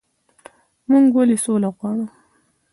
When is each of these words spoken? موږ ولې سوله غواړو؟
موږ 0.89 1.05
ولې 1.17 1.37
سوله 1.45 1.69
غواړو؟ 1.75 2.05